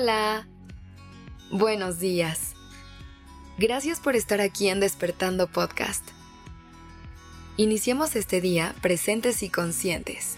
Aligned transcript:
Hola. 0.00 0.46
Buenos 1.50 1.98
días. 1.98 2.54
Gracias 3.58 3.98
por 3.98 4.14
estar 4.14 4.40
aquí 4.40 4.68
en 4.68 4.78
Despertando 4.78 5.48
Podcast. 5.48 6.08
Iniciemos 7.56 8.14
este 8.14 8.40
día 8.40 8.76
presentes 8.80 9.42
y 9.42 9.48
conscientes. 9.48 10.36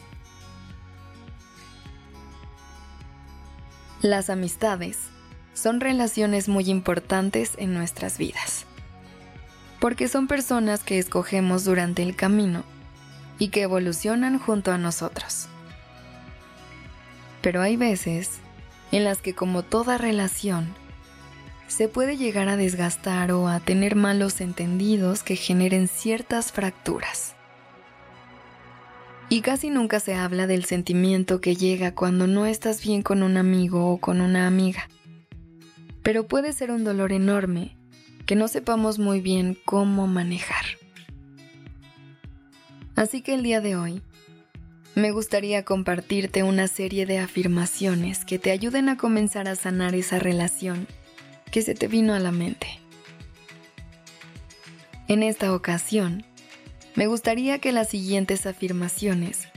Las 4.00 4.30
amistades 4.30 4.96
son 5.52 5.80
relaciones 5.80 6.48
muy 6.48 6.70
importantes 6.70 7.52
en 7.58 7.74
nuestras 7.74 8.16
vidas, 8.16 8.64
porque 9.78 10.08
son 10.08 10.26
personas 10.26 10.82
que 10.82 10.98
escogemos 10.98 11.64
durante 11.64 12.02
el 12.02 12.16
camino 12.16 12.64
y 13.38 13.48
que 13.48 13.60
evolucionan 13.60 14.38
junto 14.38 14.72
a 14.72 14.78
nosotros. 14.78 15.48
Pero 17.42 17.60
hay 17.60 17.76
veces 17.76 18.40
en 18.92 19.04
las 19.04 19.22
que 19.22 19.34
como 19.34 19.62
toda 19.62 19.98
relación, 19.98 20.74
se 21.68 21.86
puede 21.86 22.16
llegar 22.16 22.48
a 22.48 22.56
desgastar 22.56 23.30
o 23.30 23.48
a 23.48 23.60
tener 23.60 23.94
malos 23.94 24.40
entendidos 24.40 25.22
que 25.22 25.36
generen 25.36 25.86
ciertas 25.86 26.50
fracturas. 26.50 27.36
Y 29.28 29.42
casi 29.42 29.70
nunca 29.70 30.00
se 30.00 30.14
habla 30.14 30.48
del 30.48 30.64
sentimiento 30.64 31.40
que 31.40 31.54
llega 31.54 31.94
cuando 31.94 32.26
no 32.26 32.46
estás 32.46 32.82
bien 32.84 33.02
con 33.02 33.22
un 33.22 33.36
amigo 33.36 33.92
o 33.92 33.98
con 33.98 34.20
una 34.20 34.48
amiga. 34.48 34.88
Pero 36.02 36.26
puede 36.26 36.52
ser 36.52 36.72
un 36.72 36.82
dolor 36.82 37.12
enorme 37.12 37.76
que 38.26 38.34
no 38.34 38.48
sepamos 38.48 38.98
muy 38.98 39.20
bien 39.20 39.56
cómo 39.64 40.08
manejar. 40.08 40.64
Así 42.96 43.22
que 43.22 43.34
el 43.34 43.44
día 43.44 43.60
de 43.60 43.76
hoy 43.76 44.02
me 44.94 45.12
gustaría 45.12 45.64
compartirte 45.64 46.42
una 46.42 46.66
serie 46.66 47.06
de 47.06 47.18
afirmaciones 47.18 48.24
que 48.24 48.38
te 48.38 48.50
ayuden 48.50 48.88
a 48.88 48.96
comenzar 48.96 49.46
a 49.46 49.54
sanar 49.54 49.94
esa 49.94 50.18
relación 50.18 50.88
que 51.52 51.62
se 51.62 51.74
te 51.74 51.86
vino 51.86 52.12
a 52.12 52.18
la 52.18 52.32
mente. 52.32 52.66
En 55.06 55.22
esta 55.22 55.54
ocasión, 55.54 56.24
me 56.96 57.06
gustaría 57.06 57.60
que 57.60 57.72
las 57.72 57.88
siguientes 57.88 58.46
afirmaciones 58.46 59.48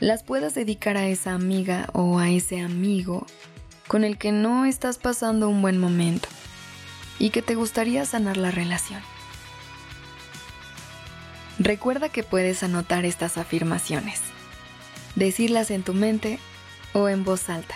las 0.00 0.22
puedas 0.22 0.54
dedicar 0.54 0.96
a 0.96 1.06
esa 1.08 1.34
amiga 1.34 1.88
o 1.92 2.18
a 2.18 2.30
ese 2.30 2.60
amigo 2.60 3.26
con 3.88 4.04
el 4.04 4.16
que 4.16 4.32
no 4.32 4.64
estás 4.64 4.98
pasando 4.98 5.48
un 5.48 5.60
buen 5.60 5.78
momento 5.78 6.28
y 7.18 7.30
que 7.30 7.42
te 7.42 7.54
gustaría 7.54 8.04
sanar 8.06 8.36
la 8.36 8.50
relación. 8.50 9.02
Recuerda 11.58 12.08
que 12.08 12.22
puedes 12.22 12.62
anotar 12.62 13.04
estas 13.04 13.36
afirmaciones 13.36 14.20
decirlas 15.18 15.70
en 15.70 15.82
tu 15.82 15.94
mente 15.94 16.38
o 16.92 17.08
en 17.08 17.24
voz 17.24 17.50
alta, 17.50 17.74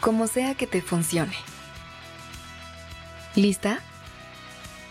como 0.00 0.26
sea 0.26 0.54
que 0.54 0.66
te 0.66 0.80
funcione. 0.80 1.36
¿Lista? 3.36 3.80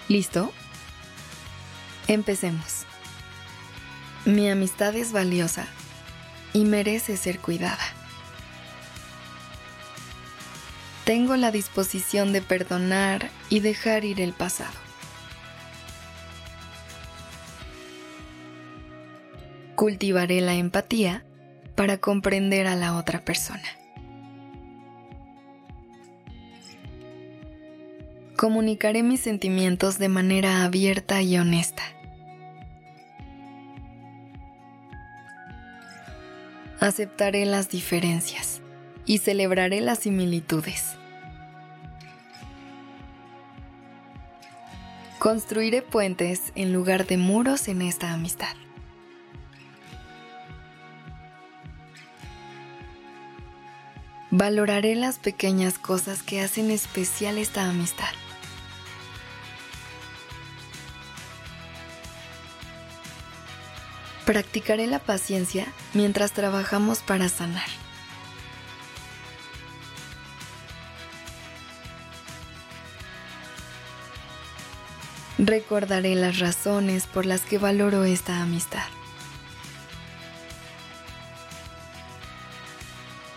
¿Listo? 0.07 0.51
Empecemos. 2.07 2.85
Mi 4.25 4.49
amistad 4.49 4.95
es 4.95 5.11
valiosa 5.11 5.67
y 6.53 6.66
merece 6.66 7.17
ser 7.17 7.39
cuidada. 7.39 7.83
Tengo 11.05 11.35
la 11.35 11.51
disposición 11.51 12.31
de 12.31 12.41
perdonar 12.41 13.29
y 13.49 13.59
dejar 13.59 14.05
ir 14.05 14.21
el 14.21 14.31
pasado. 14.33 14.71
Cultivaré 19.75 20.39
la 20.39 20.53
empatía 20.53 21.25
para 21.75 21.97
comprender 21.97 22.67
a 22.67 22.75
la 22.75 22.95
otra 22.95 23.21
persona. 23.21 23.63
Comunicaré 28.35 29.03
mis 29.03 29.22
sentimientos 29.22 30.00
de 30.00 30.09
manera 30.09 30.63
abierta 30.66 31.22
y 31.22 31.38
honesta. 31.38 31.83
Aceptaré 36.79 37.45
las 37.45 37.69
diferencias 37.69 38.62
y 39.06 39.19
celebraré 39.19 39.79
las 39.79 40.00
similitudes. 40.00 40.97
Construiré 45.19 45.81
puentes 45.81 46.51
en 46.56 46.73
lugar 46.73 47.07
de 47.07 47.16
muros 47.16 47.69
en 47.69 47.81
esta 47.81 48.12
amistad. 48.12 48.53
Valoraré 54.35 54.95
las 54.95 55.19
pequeñas 55.19 55.77
cosas 55.77 56.23
que 56.23 56.41
hacen 56.41 56.71
especial 56.71 57.38
esta 57.38 57.69
amistad. 57.69 58.09
Practicaré 64.25 64.88
la 64.88 64.97
paciencia 64.97 65.67
mientras 65.94 66.31
trabajamos 66.31 67.03
para 67.03 67.29
sanar. 67.29 67.67
Recordaré 75.38 76.15
las 76.15 76.39
razones 76.39 77.05
por 77.05 77.27
las 77.27 77.41
que 77.41 77.59
valoro 77.59 78.03
esta 78.03 78.41
amistad. 78.41 78.88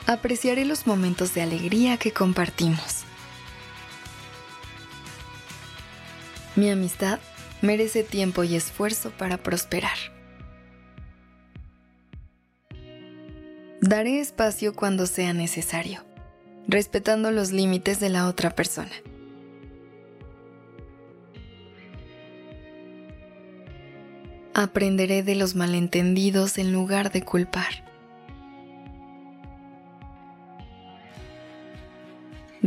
Apreciaré 0.07 0.65
los 0.65 0.87
momentos 0.87 1.35
de 1.35 1.43
alegría 1.43 1.97
que 1.97 2.13
compartimos. 2.13 3.05
Mi 6.55 6.71
amistad 6.71 7.19
merece 7.61 8.03
tiempo 8.03 8.45
y 8.45 8.55
esfuerzo 8.55 9.11
para 9.11 9.37
prosperar. 9.39 9.99
Daré 13.81 14.21
espacio 14.21 14.75
cuando 14.75 15.07
sea 15.07 15.33
necesario, 15.33 16.05
respetando 16.67 17.31
los 17.31 17.53
límites 17.53 18.01
de 18.01 18.09
la 18.09 18.27
otra 18.27 18.51
persona. 18.51 18.91
Aprenderé 24.55 25.23
de 25.23 25.35
los 25.35 25.55
malentendidos 25.55 26.57
en 26.57 26.73
lugar 26.73 27.13
de 27.13 27.23
culpar. 27.23 27.86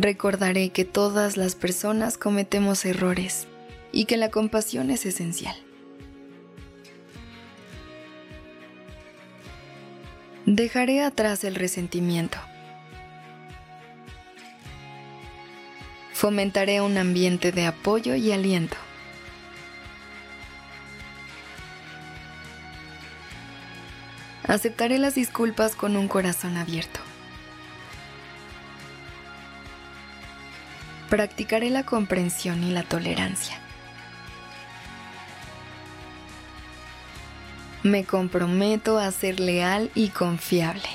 Recordaré 0.02 0.70
que 0.70 0.86
todas 0.86 1.38
las 1.38 1.56
personas 1.56 2.18
cometemos 2.18 2.86
errores 2.86 3.48
y 3.92 4.06
que 4.06 4.18
la 4.18 4.30
compasión 4.30 4.92
es 4.92 5.06
esencial. 5.06 5.56
Dejaré 10.46 11.04
atrás 11.04 11.44
el 11.44 11.56
resentimiento. 11.56 12.38
Fomentaré 16.14 16.82
un 16.82 16.98
ambiente 16.98 17.52
de 17.52 17.66
apoyo 17.66 18.16
y 18.16 18.32
aliento. 18.32 18.76
Aceptaré 24.44 24.98
las 24.98 25.14
disculpas 25.14 25.76
con 25.76 25.96
un 25.96 26.08
corazón 26.08 26.58
abierto. 26.58 27.00
Practicaré 31.09 31.70
la 31.70 31.84
comprensión 31.84 32.64
y 32.64 32.72
la 32.72 32.84
tolerancia. 32.84 33.58
Me 37.84 38.03
comprometo 38.03 39.00
a 39.00 39.11
ser 39.11 39.40
leal 39.40 39.90
y 39.96 40.09
confiable. 40.09 40.90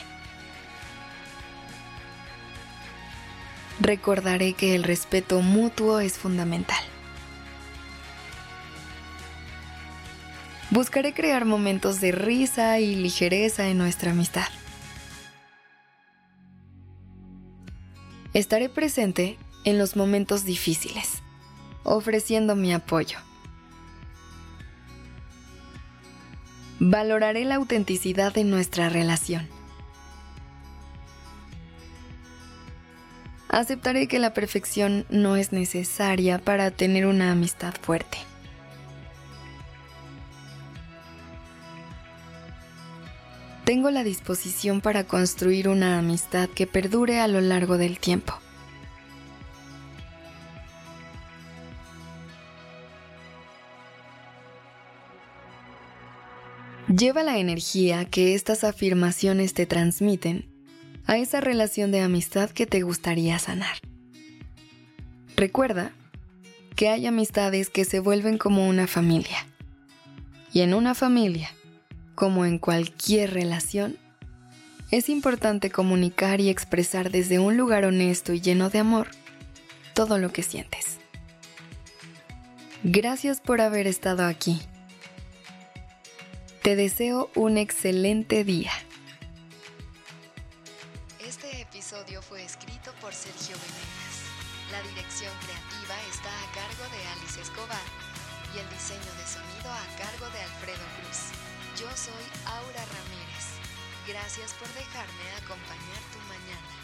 Recordaré 3.80 4.52
que 4.52 4.74
el 4.74 4.84
respeto 4.84 5.40
mutuo 5.40 5.98
es 5.98 6.16
fundamental. 6.16 6.82
Buscaré 10.70 11.12
crear 11.12 11.44
momentos 11.44 12.00
de 12.00 12.12
risa 12.12 12.78
y 12.80 12.94
ligereza 12.96 13.68
en 13.68 13.78
nuestra 13.78 14.12
amistad. 14.12 14.48
Estaré 18.32 18.68
presente 18.68 19.38
en 19.64 19.78
los 19.78 19.96
momentos 19.96 20.44
difíciles, 20.44 21.22
ofreciendo 21.82 22.54
mi 22.54 22.72
apoyo. 22.72 23.18
Valoraré 26.80 27.44
la 27.44 27.54
autenticidad 27.56 28.32
de 28.32 28.44
nuestra 28.44 28.88
relación. 28.88 29.48
Aceptaré 33.48 34.08
que 34.08 34.18
la 34.18 34.34
perfección 34.34 35.06
no 35.10 35.36
es 35.36 35.52
necesaria 35.52 36.38
para 36.38 36.70
tener 36.72 37.06
una 37.06 37.30
amistad 37.30 37.72
fuerte. 37.80 38.18
Tengo 43.64 43.90
la 43.90 44.04
disposición 44.04 44.82
para 44.82 45.04
construir 45.04 45.68
una 45.68 45.98
amistad 45.98 46.50
que 46.50 46.66
perdure 46.66 47.20
a 47.20 47.28
lo 47.28 47.40
largo 47.40 47.78
del 47.78 47.98
tiempo. 47.98 48.34
Lleva 56.96 57.24
la 57.24 57.38
energía 57.38 58.04
que 58.04 58.34
estas 58.34 58.62
afirmaciones 58.62 59.52
te 59.52 59.66
transmiten 59.66 60.46
a 61.06 61.16
esa 61.16 61.40
relación 61.40 61.90
de 61.90 62.00
amistad 62.00 62.50
que 62.50 62.66
te 62.66 62.82
gustaría 62.82 63.38
sanar. 63.40 63.78
Recuerda 65.34 65.92
que 66.76 66.90
hay 66.90 67.06
amistades 67.06 67.68
que 67.68 67.84
se 67.84 67.98
vuelven 67.98 68.38
como 68.38 68.68
una 68.68 68.86
familia. 68.86 69.46
Y 70.52 70.60
en 70.60 70.72
una 70.72 70.94
familia, 70.94 71.50
como 72.14 72.44
en 72.44 72.58
cualquier 72.58 73.32
relación, 73.32 73.96
es 74.92 75.08
importante 75.08 75.70
comunicar 75.70 76.40
y 76.40 76.48
expresar 76.48 77.10
desde 77.10 77.40
un 77.40 77.56
lugar 77.56 77.86
honesto 77.86 78.32
y 78.32 78.40
lleno 78.40 78.70
de 78.70 78.78
amor 78.78 79.08
todo 79.94 80.18
lo 80.18 80.32
que 80.32 80.44
sientes. 80.44 80.98
Gracias 82.84 83.40
por 83.40 83.60
haber 83.60 83.88
estado 83.88 84.24
aquí. 84.26 84.60
Te 86.64 86.76
deseo 86.76 87.28
un 87.34 87.58
excelente 87.58 88.42
día. 88.42 88.72
Este 91.20 91.60
episodio 91.60 92.22
fue 92.22 92.42
escrito 92.42 92.90
por 93.02 93.12
Sergio 93.12 93.52
Venegas. 93.52 94.16
La 94.72 94.80
dirección 94.88 95.28
creativa 95.44 95.92
está 96.08 96.32
a 96.32 96.48
cargo 96.56 96.88
de 96.88 97.04
Alice 97.12 97.36
Escobar 97.36 97.84
y 98.56 98.64
el 98.64 98.68
diseño 98.72 99.12
de 99.12 99.26
sonido 99.28 99.68
a 99.68 99.84
cargo 100.00 100.24
de 100.32 100.40
Alfredo 100.40 100.88
Cruz. 101.04 101.36
Yo 101.76 101.88
soy 101.92 102.24
Aura 102.48 102.80
Ramírez. 102.80 103.44
Gracias 104.08 104.54
por 104.56 104.68
dejarme 104.72 105.36
acompañar 105.44 106.00
tu 106.16 106.20
mañana. 106.32 106.83